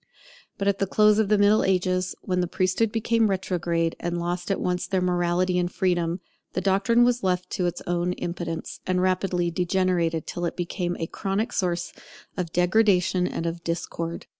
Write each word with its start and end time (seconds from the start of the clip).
But 0.57 0.67
at 0.67 0.79
the 0.79 0.87
close 0.87 1.19
of 1.19 1.29
the 1.29 1.37
Middle 1.37 1.63
Ages, 1.63 2.15
when 2.23 2.41
the 2.41 2.47
priesthood 2.47 2.91
became 2.91 3.29
retrograde, 3.29 3.95
and 3.99 4.17
lost 4.17 4.49
at 4.49 4.59
once 4.59 4.87
their 4.87 4.99
morality 4.99 5.59
and 5.59 5.69
their 5.69 5.73
freedom, 5.75 6.21
the 6.53 6.59
doctrine 6.59 7.03
was 7.03 7.21
left 7.21 7.51
to 7.51 7.67
its 7.67 7.83
own 7.85 8.13
impotence, 8.13 8.79
and 8.87 8.99
rapidly 8.99 9.51
degenerated 9.51 10.25
till 10.25 10.45
it 10.45 10.57
became 10.57 10.97
a 10.99 11.05
chronic 11.05 11.53
source 11.53 11.93
of 12.35 12.51
degradation 12.51 13.27
and 13.27 13.45
of 13.45 13.63
discord. 13.63 14.25